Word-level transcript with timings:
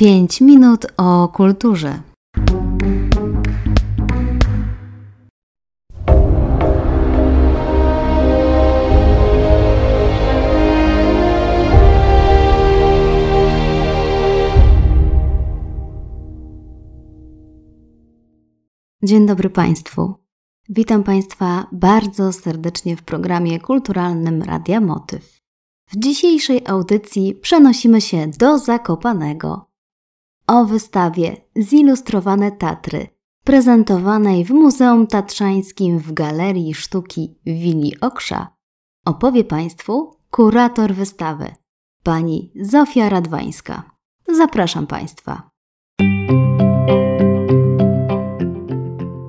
5 0.00 0.40
minut 0.40 0.86
o 0.96 1.28
kulturze. 1.28 2.00
Dzień 19.02 19.26
dobry 19.26 19.50
Państwu. 19.50 20.14
Witam 20.68 21.02
Państwa 21.02 21.66
bardzo 21.72 22.32
serdecznie 22.32 22.96
w 22.96 23.02
programie 23.02 23.60
kulturalnym 23.60 24.42
Radia 24.42 24.80
Motyw. 24.80 25.40
W 25.86 25.96
dzisiejszej 25.96 26.62
audycji 26.66 27.34
przenosimy 27.34 28.00
się 28.00 28.30
do 28.38 28.58
Zakopanego 28.58 29.69
o 30.50 30.64
wystawie 30.64 31.36
Zilustrowane 31.56 32.52
Tatry, 32.52 33.06
prezentowanej 33.44 34.44
w 34.44 34.50
Muzeum 34.50 35.06
Tatrzańskim 35.06 35.98
w 35.98 36.12
Galerii 36.12 36.74
Sztuki 36.74 37.38
Wili 37.46 38.00
Oksza, 38.00 38.56
opowie 39.06 39.44
Państwu 39.44 40.16
kurator 40.30 40.94
wystawy, 40.94 41.46
pani 42.02 42.52
Zofia 42.60 43.08
Radwańska. 43.08 43.82
Zapraszam 44.36 44.86
Państwa. 44.86 45.50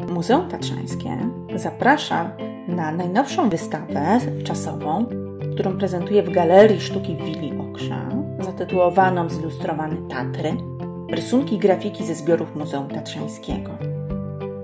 Muzeum 0.09 0.49
Tatrzańskie 0.49 1.29
zaprasza 1.55 2.31
na 2.67 2.91
najnowszą 2.91 3.49
wystawę 3.49 4.19
czasową, 4.43 5.05
którą 5.53 5.77
prezentuje 5.77 6.23
w 6.23 6.33
Galerii 6.33 6.81
Sztuki 6.81 7.15
Wili 7.15 7.53
Oksza, 7.59 8.09
zatytułowaną 8.39 9.29
Zilustrowane 9.29 9.97
Tatry– 10.09 10.57
rysunki 11.13 11.55
i 11.55 11.59
grafiki 11.59 12.05
ze 12.05 12.15
zbiorów 12.15 12.55
Muzeum 12.55 12.87
Tatrzańskiego. 12.87 13.71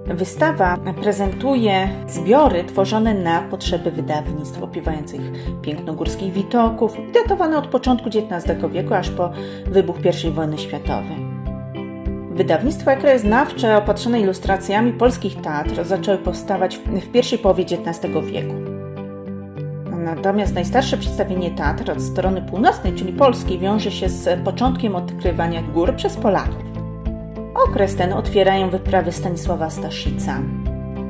Wystawa 0.06 0.78
prezentuje 1.02 1.90
zbiory 2.08 2.64
tworzone 2.64 3.14
na 3.14 3.42
potrzeby 3.42 3.92
wydawnictw 3.92 4.64
opiewających 4.64 5.22
piękno 5.62 5.94
górskich 5.94 6.34
widoków, 6.34 6.98
datowane 7.14 7.58
od 7.58 7.68
początku 7.68 8.10
XIX 8.10 8.72
wieku 8.72 8.94
aż 8.94 9.10
po 9.10 9.32
wybuch 9.66 9.98
I 10.26 10.32
wojny 10.32 10.58
światowej. 10.58 11.18
Wydawnictwa 12.32 12.96
krajoznawcze 12.96 13.78
opatrzone 13.78 14.22
ilustracjami 14.22 14.94
polskich 14.94 15.42
teatr 15.42 15.86
zaczęły 15.86 16.18
powstawać 16.18 16.78
w 16.78 17.12
pierwszej 17.12 17.40
połowie 17.40 17.64
XIX 17.64 18.14
wieku. 18.32 18.77
Natomiast 20.16 20.56
najstarsze 20.56 20.98
przedstawienie 20.98 21.52
Tatr 21.52 21.92
od 21.92 22.02
strony 22.02 22.42
północnej, 22.42 22.94
czyli 22.94 23.14
polskiej, 23.14 23.60
wiąże 23.60 23.92
się 23.92 24.10
z 24.10 24.40
początkiem 24.40 24.96
odkrywania 24.96 25.62
gór 25.62 25.96
przez 25.96 26.18
Polaków. 26.18 26.64
Okres 27.70 27.96
ten 27.96 28.14
otwierają 28.14 28.70
wyprawy 28.70 29.12
Stanisława 29.12 29.70
Staszica. 29.70 30.42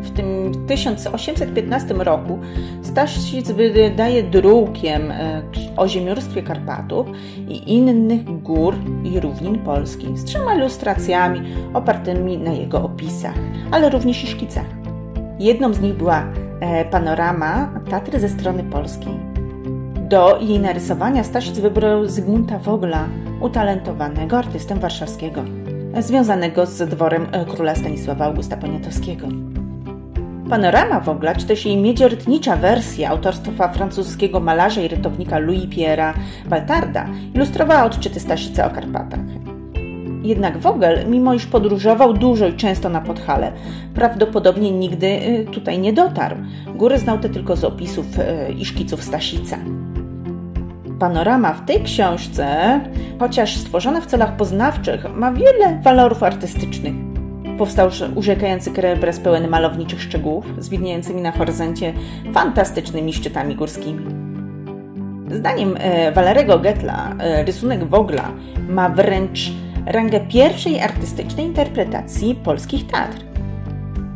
W 0.02 0.12
tym 0.12 0.52
1815 0.68 1.94
roku 1.94 2.40
Staszic 2.82 3.52
wydaje 3.52 4.24
drukiem 4.24 5.12
e, 5.12 5.42
o 5.78 5.88
ziemiórstwie 5.88 6.44
Karpatów 6.44 7.08
i 7.48 7.74
innych 7.74 8.42
gór 8.42 8.76
i 9.04 9.20
równin 9.20 9.60
polskich 9.60 10.20
z 10.20 10.24
trzema 10.24 10.56
ilustracjami 10.56 11.42
opartymi 11.74 12.38
na 12.38 12.52
jego 12.52 12.84
opisach, 12.84 13.36
ale 13.72 13.90
również 13.90 14.24
i 14.24 14.28
szkicach. 14.28 14.68
Jedną 15.40 15.74
z 15.74 15.82
nich 15.82 15.94
była 15.94 16.24
panorama 16.92 17.70
Tatry 17.90 18.20
ze 18.20 18.30
strony 18.30 18.64
polskiej. 18.64 19.20
Do 20.10 20.40
jej 20.42 20.60
narysowania 20.60 21.24
Staszic 21.24 21.60
wybrał 21.60 22.06
Zygmunta 22.06 22.60
Wogla, 22.60 23.08
utalentowanego 23.42 24.38
artystę 24.38 24.76
warszawskiego, 24.76 25.44
związanego 26.00 26.66
z 26.66 26.90
dworem 26.90 27.28
e, 27.32 27.46
króla 27.46 27.76
Stanisława 27.76 28.26
Augusta 28.26 28.58
Poniatowskiego. 28.58 29.28
Panorama 30.50 31.00
Wogla, 31.00 31.36
czy 31.36 31.46
też 31.46 31.66
jej 31.66 31.78
miedziorytnicza 31.78 32.56
wersja 32.56 33.10
autorstwa 33.10 33.68
francuskiego 33.68 34.40
malarza 34.40 34.82
i 34.82 34.88
rytownika 34.88 35.40
Louis 35.40 35.66
Pierre'a 35.66 36.14
Baltarda, 36.50 37.06
ilustrowała 37.36 37.84
odczyty 37.84 38.20
Staszica 38.20 38.68
o 38.68 38.70
Karpatach. 38.70 39.20
Jednak 40.24 40.58
Vogel, 40.58 41.10
mimo 41.10 41.34
iż 41.34 41.46
podróżował 41.46 42.14
dużo 42.14 42.48
i 42.48 42.54
często 42.54 42.90
na 42.90 43.02
Podhale, 43.02 43.52
prawdopodobnie 43.94 44.72
nigdy 44.72 45.08
y, 45.08 45.46
tutaj 45.52 45.80
nie 45.80 45.94
dotarł. 45.94 46.36
Góry 46.76 46.98
znał 46.98 47.20
te 47.20 47.30
tylko 47.30 47.56
z 47.56 47.64
opisów 47.64 48.06
y, 48.20 48.54
i 48.54 48.66
szkiców 48.66 49.04
Stasica. 49.04 49.58
Panorama 51.00 51.54
w 51.54 51.66
tej 51.66 51.84
książce, 51.84 52.80
chociaż 53.20 53.58
stworzona 53.58 54.02
w 54.02 54.06
celach 54.06 54.36
poznawczych, 54.36 55.06
ma 55.16 55.32
wiele 55.32 55.80
walorów 55.84 56.24
artystycznych. 56.24 56.94
Powstał 57.58 57.90
urzekający 58.16 58.72
krajobraz 58.72 59.20
pełen 59.20 59.48
malowniczych 59.48 60.02
szczegółów, 60.02 60.46
z 60.58 60.70
widniejącymi 60.70 61.22
na 61.22 61.32
horyzoncie 61.32 61.94
fantastycznymi 62.34 63.14
szczytami 63.14 63.56
górskimi. 63.56 64.06
Zdaniem 65.32 65.78
Walerego 66.16 66.60
Getla 66.60 67.16
rysunek 67.46 67.84
Wogla 67.84 68.32
ma 68.70 68.90
wręcz 68.90 69.52
rangę 69.88 70.20
pierwszej 70.20 70.82
artystycznej 70.82 71.46
interpretacji 71.46 72.36
polskich 72.36 72.88
teatr. 72.88 73.18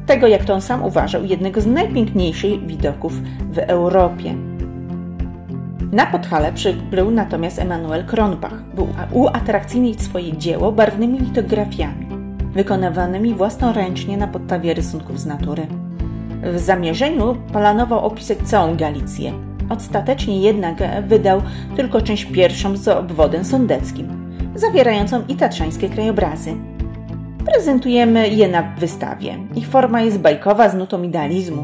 Tego, 0.06 0.28
jak 0.28 0.46
to 0.46 0.54
on 0.54 0.62
sam 0.62 0.84
uważał, 0.84 1.26
jednego 1.26 1.62
z 1.62 1.66
najpiękniejszych 1.66 2.66
widoków 2.68 3.14
w 3.52 3.58
Europie. 3.58 4.36
Na 5.92 6.06
Podhale 6.06 6.54
przybył 6.54 7.12
natomiast 7.12 7.60
Emanuel 7.60 8.06
Kronbach, 8.06 8.64
by 8.76 8.82
uatrakcyjnić 9.12 10.02
swoje 10.02 10.38
dzieło 10.38 10.72
barwnymi 10.72 11.20
litografiami, 11.20 12.08
wykonywanymi 12.54 13.34
własnoręcznie 13.34 14.18
na 14.18 14.28
podstawie 14.28 14.74
rysunków 14.74 15.20
z 15.20 15.26
natury. 15.26 15.68
W 16.44 16.60
zamierzeniu 16.60 17.36
planował 17.52 18.06
opisać 18.06 18.38
całą 18.38 18.78
Galicję. 18.78 19.34
Ostatecznie 19.70 20.42
jednak 20.42 20.76
wydał 21.08 21.42
tylko 21.76 22.02
część 22.02 22.26
pierwszą 22.26 22.78
z 22.78 22.88
obwodem 22.88 23.46
sądeckim, 23.46 24.21
zawierającą 24.56 25.24
i 25.28 25.36
tatrzańskie 25.36 25.90
krajobrazy. 25.90 26.54
Prezentujemy 27.46 28.30
je 28.30 28.48
na 28.48 28.76
wystawie. 28.78 29.38
Ich 29.56 29.68
forma 29.68 30.02
jest 30.02 30.20
bajkowa 30.20 30.70
z 30.70 30.76
nutą 30.76 31.04
idealizmu. 31.04 31.64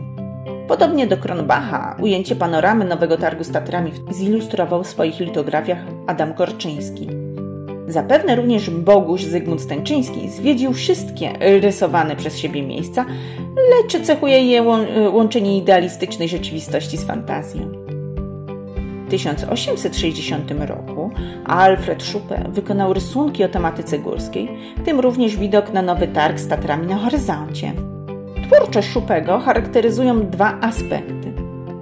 Podobnie 0.67 1.07
do 1.07 1.17
Kronbacha, 1.17 1.97
ujęcie 2.01 2.35
panoramy 2.35 2.85
Nowego 2.85 3.17
Targu 3.17 3.43
z 3.43 3.51
Tatrami 3.51 3.91
zilustrował 4.11 4.83
w 4.83 4.87
swoich 4.87 5.19
litografiach 5.19 5.77
Adam 6.07 6.33
Korczyński. 6.33 7.07
Zapewne 7.87 8.35
również 8.35 8.69
Boguś 8.69 9.23
Zygmunt 9.23 9.61
Stańczyński 9.61 10.29
zwiedził 10.29 10.73
wszystkie 10.73 11.33
rysowane 11.39 12.15
przez 12.15 12.37
siebie 12.37 12.63
miejsca, 12.63 13.05
lecz 13.55 14.05
cechuje 14.05 14.41
je 14.41 14.63
łączenie 15.13 15.57
idealistycznej 15.57 16.29
rzeczywistości 16.29 16.97
z 16.97 17.03
fantazją. 17.03 17.86
1860 19.09 20.51
roku 20.51 21.11
Alfred 21.45 22.03
Schuppe 22.03 22.43
wykonał 22.49 22.93
rysunki 22.93 23.43
o 23.43 23.49
tematyce 23.49 23.99
górskiej, 23.99 24.49
w 24.77 24.85
tym 24.85 24.99
również 24.99 25.37
widok 25.37 25.73
na 25.73 25.81
nowy 25.81 26.07
targ 26.07 26.39
z 26.39 26.47
Tatrami 26.47 26.87
na 26.87 26.97
horyzoncie. 26.97 27.73
Twórczość 28.51 28.89
Schuppego 28.89 29.39
charakteryzują 29.39 30.29
dwa 30.29 30.59
aspekty. 30.61 31.33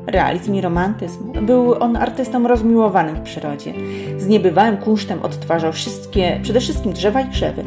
Realizm 0.07 0.53
i 0.53 0.61
romantyzm. 0.61 1.45
Był 1.45 1.73
on 1.73 1.95
artystą 1.95 2.47
rozmiłowanym 2.47 3.15
w 3.15 3.21
przyrodzie. 3.21 3.73
Z 4.17 4.27
niebywałym 4.27 4.77
kunsztem 4.77 5.21
odtwarzał 5.21 5.73
wszystkie, 5.73 6.39
przede 6.43 6.59
wszystkim 6.59 6.93
drzewa 6.93 7.21
i 7.21 7.29
krzewy. 7.29 7.63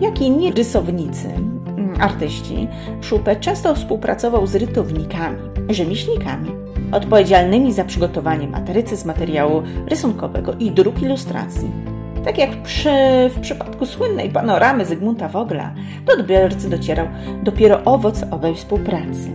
Jak 0.00 0.20
i 0.20 0.24
inni 0.24 0.52
rysownicy, 0.52 1.28
mm, 1.28 2.00
artyści, 2.00 2.68
Schuppe 3.00 3.36
często 3.36 3.74
współpracował 3.74 4.46
z 4.46 4.54
rytownikami, 4.54 5.38
rzemieślnikami 5.68 6.65
odpowiedzialnymi 6.92 7.72
za 7.72 7.84
przygotowanie 7.84 8.48
matrycy 8.48 8.96
z 8.96 9.04
materiału 9.04 9.62
rysunkowego 9.86 10.54
i 10.58 10.70
druk 10.70 11.02
ilustracji. 11.02 11.70
Tak 12.24 12.38
jak 12.38 12.62
przy, 12.62 12.90
w 13.30 13.40
przypadku 13.40 13.86
słynnej 13.86 14.30
panoramy 14.30 14.84
Zygmunta 14.84 15.28
Wogla, 15.28 15.74
do 16.06 16.12
odbiorcy 16.12 16.70
docierał 16.70 17.06
dopiero 17.42 17.84
owoc 17.84 18.22
owej 18.30 18.54
współpracy. 18.54 19.30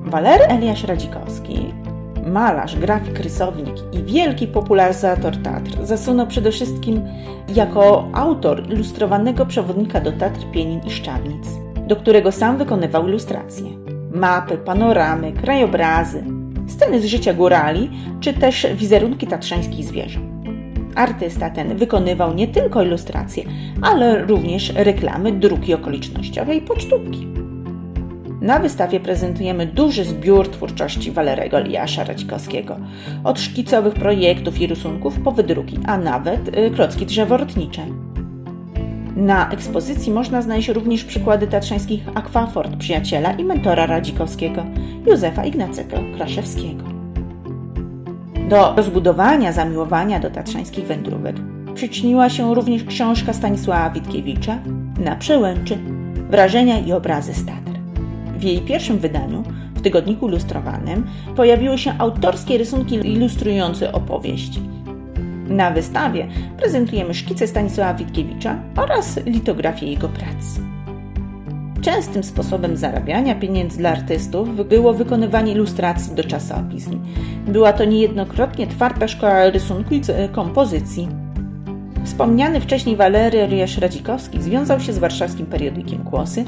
Walery 0.00 0.44
Eliasz 0.44 0.84
Radzikowski, 0.84 1.74
malarz, 2.26 2.76
grafik, 2.76 3.18
rysownik 3.18 3.74
i 3.92 4.02
wielki 4.02 4.46
popularyzator 4.46 5.36
Tatr, 5.42 5.70
zasunął 5.82 6.26
przede 6.26 6.50
wszystkim 6.50 7.02
jako 7.54 8.08
autor 8.12 8.72
ilustrowanego 8.72 9.46
przewodnika 9.46 10.00
do 10.00 10.12
Tatr, 10.12 10.40
Pienin 10.52 10.80
i 10.86 10.90
Szczawnic, 10.90 11.48
do 11.86 11.96
którego 11.96 12.32
sam 12.32 12.58
wykonywał 12.58 13.08
ilustracje 13.08 13.95
mapy, 14.10 14.58
panoramy, 14.58 15.32
krajobrazy, 15.32 16.24
sceny 16.66 17.00
z 17.00 17.04
życia 17.04 17.34
górali, 17.34 17.90
czy 18.20 18.32
też 18.32 18.66
wizerunki 18.74 19.26
tatrzańskich 19.26 19.84
zwierząt. 19.84 20.26
Artysta 20.94 21.50
ten 21.50 21.76
wykonywał 21.76 22.34
nie 22.34 22.48
tylko 22.48 22.82
ilustracje, 22.82 23.44
ale 23.82 24.22
również 24.22 24.72
reklamy, 24.74 25.32
druki 25.32 25.74
okolicznościowe 25.74 26.56
i 26.56 26.60
pocztówki. 26.60 27.26
Na 28.40 28.58
wystawie 28.58 29.00
prezentujemy 29.00 29.66
duży 29.66 30.04
zbiór 30.04 30.48
twórczości 30.48 31.12
Walerego 31.12 31.58
Liasza 31.58 32.04
Radzikowskiego. 32.04 32.76
Od 33.24 33.40
szkicowych 33.40 33.94
projektów 33.94 34.60
i 34.60 34.66
rysunków 34.66 35.20
po 35.20 35.32
wydruki, 35.32 35.78
a 35.86 35.98
nawet 35.98 36.56
y, 36.58 36.70
klocki 36.70 37.06
drzeworotnicze. 37.06 37.82
Na 39.16 39.50
ekspozycji 39.50 40.12
można 40.12 40.42
znaleźć 40.42 40.68
również 40.68 41.04
przykłady 41.04 41.46
tatrzańskich 41.46 42.08
akwafort 42.14 42.76
przyjaciela 42.76 43.32
i 43.32 43.44
mentora 43.44 43.86
Radzikowskiego, 43.86 44.64
Józefa 45.06 45.44
Ignacego 45.44 45.96
Kraszewskiego. 46.16 46.84
Do 48.48 48.74
rozbudowania 48.76 49.52
zamiłowania 49.52 50.20
do 50.20 50.30
tatrzańskich 50.30 50.86
wędrówek 50.86 51.36
przyczyniła 51.74 52.28
się 52.28 52.54
również 52.54 52.84
książka 52.84 53.32
Stanisława 53.32 53.90
Witkiewicza 53.90 54.58
Na 55.00 55.16
przełęczy 55.16 55.78
Wrażenia 56.30 56.78
i 56.78 56.92
obrazy 56.92 57.34
z 57.34 57.46
Tatr. 57.46 57.78
W 58.38 58.42
jej 58.42 58.60
pierwszym 58.60 58.98
wydaniu, 58.98 59.42
w 59.74 59.82
tygodniku 59.82 60.28
ilustrowanym, 60.28 61.06
pojawiły 61.36 61.78
się 61.78 61.94
autorskie 61.98 62.58
rysunki 62.58 62.94
ilustrujące 62.94 63.92
opowieść. 63.92 64.60
Na 65.48 65.70
wystawie 65.70 66.26
prezentujemy 66.56 67.14
szkice 67.14 67.46
Stanisława 67.46 67.94
Witkiewicza 67.94 68.58
oraz 68.76 69.26
litografię 69.26 69.86
jego 69.86 70.08
prac. 70.08 70.60
Częstym 71.80 72.22
sposobem 72.22 72.76
zarabiania 72.76 73.34
pieniędzy 73.34 73.78
dla 73.78 73.90
artystów 73.90 74.68
było 74.68 74.94
wykonywanie 74.94 75.52
ilustracji 75.52 76.14
do 76.14 76.24
czasopism. 76.24 77.00
Była 77.46 77.72
to 77.72 77.84
niejednokrotnie 77.84 78.66
twarda 78.66 79.08
szkoła 79.08 79.50
rysunku 79.50 79.94
i 79.94 80.00
kompozycji. 80.32 81.08
Wspomniany 82.04 82.60
wcześniej 82.60 82.96
Walery 82.96 83.46
Ryjasz 83.46 83.78
Radzikowski 83.78 84.42
związał 84.42 84.80
się 84.80 84.92
z 84.92 84.98
warszawskim 84.98 85.46
periodikiem 85.46 86.04
Kłosy. 86.04 86.44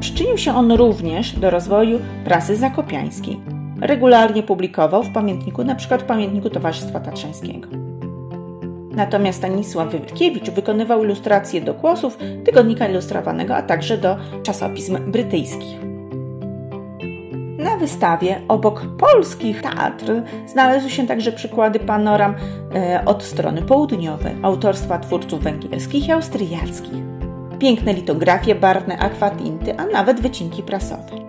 Przyczynił 0.00 0.38
się 0.38 0.54
on 0.54 0.72
również 0.72 1.32
do 1.32 1.50
rozwoju 1.50 1.98
prasy 2.24 2.56
zakopiańskiej. 2.56 3.40
Regularnie 3.80 4.42
publikował 4.42 5.02
w 5.02 5.12
pamiętniku, 5.12 5.62
np. 5.62 5.98
w 5.98 6.04
pamiętniku 6.04 6.50
Towarzystwa 6.50 7.00
Tatrzańskiego. 7.00 7.85
Natomiast 8.96 9.38
Stanisław 9.38 9.88
Wywitkiewicz 9.88 10.50
wykonywał 10.50 11.04
ilustracje 11.04 11.60
do 11.60 11.74
głosów, 11.74 12.18
tygodnika 12.44 12.88
ilustrowanego, 12.88 13.56
a 13.56 13.62
także 13.62 13.98
do 13.98 14.16
czasopism 14.42 15.10
brytyjskich. 15.10 15.86
Na 17.58 17.76
wystawie 17.76 18.40
obok 18.48 18.82
polskich 18.98 19.62
teatr 19.62 20.22
znalazły 20.46 20.90
się 20.90 21.06
także 21.06 21.32
przykłady 21.32 21.78
panoram 21.78 22.34
e, 22.74 23.02
od 23.06 23.22
strony 23.22 23.62
południowej, 23.62 24.34
autorstwa 24.42 24.98
twórców 24.98 25.42
węgierskich 25.42 26.08
i 26.08 26.12
austriackich. 26.12 27.02
Piękne 27.58 27.92
litografie, 27.92 28.54
barwne 28.54 28.98
akwatinty, 28.98 29.78
a 29.78 29.86
nawet 29.86 30.20
wycinki 30.20 30.62
prasowe. 30.62 31.25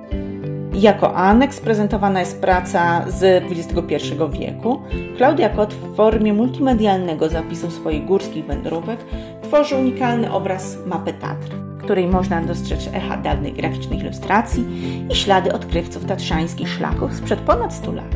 Jako 0.77 1.15
aneks 1.15 1.59
prezentowana 1.59 2.19
jest 2.19 2.41
praca 2.41 3.05
z 3.07 3.43
XXI 3.43 3.97
wieku. 4.39 4.81
Klaudia 5.17 5.49
Kot 5.49 5.73
w 5.73 5.95
formie 5.95 6.33
multimedialnego 6.33 7.29
zapisu 7.29 7.71
swoich 7.71 8.05
górskich 8.05 8.45
wędrówek 8.45 8.99
tworzy 9.43 9.75
unikalny 9.75 10.31
obraz 10.31 10.77
mapy 10.85 11.13
Tatr, 11.13 11.55
w 11.77 11.83
której 11.83 12.07
można 12.07 12.41
dostrzec 12.41 12.89
echa 12.93 13.17
dawnej 13.17 13.53
graficznej 13.53 13.99
ilustracji 13.99 14.65
i 15.09 15.15
ślady 15.15 15.53
odkrywców 15.53 16.05
tatrzańskich 16.05 16.69
szlaków 16.69 17.13
sprzed 17.13 17.39
ponad 17.39 17.73
100 17.73 17.91
lat. 17.91 18.15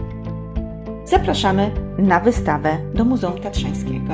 Zapraszamy 1.06 1.72
na 1.98 2.20
wystawę 2.20 2.78
do 2.94 3.06
Muzeum 3.06 3.40
Tatrzańskiego 3.40 4.14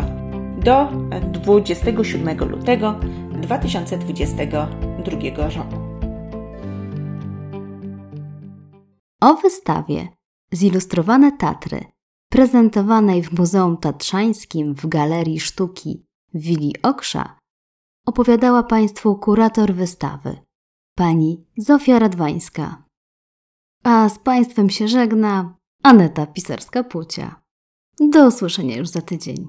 do 0.63 0.87
27 1.31 2.37
lutego 2.49 2.95
2022 3.41 5.17
roku. 5.37 5.76
O 9.21 9.35
wystawie 9.35 10.07
Zilustrowane 10.51 11.31
Tatry, 11.31 11.85
prezentowanej 12.29 13.23
w 13.23 13.39
Muzeum 13.39 13.77
Tatrzańskim 13.77 14.73
w 14.73 14.87
Galerii 14.87 15.39
Sztuki 15.39 16.05
Wili 16.33 16.75
Oksza, 16.83 17.39
opowiadała 18.05 18.63
Państwu 18.63 19.15
kurator 19.15 19.73
wystawy, 19.73 20.37
pani 20.95 21.45
Zofia 21.57 21.99
Radwańska. 21.99 22.83
A 23.83 24.09
z 24.09 24.19
Państwem 24.19 24.69
się 24.69 24.87
żegna 24.87 25.57
Aneta 25.83 26.25
Pisarska-Pucia. 26.25 27.35
Do 27.99 28.27
usłyszenia 28.27 28.77
już 28.77 28.87
za 28.87 29.01
tydzień. 29.01 29.47